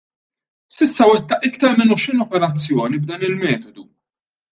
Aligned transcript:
S'issa 0.77 1.05
wettaq 1.09 1.45
iktar 1.49 1.75
minn 1.81 1.93
għoxrin 1.95 2.23
operazzjoni 2.25 3.03
b'dan 3.03 3.27
il-metodu. 3.29 3.85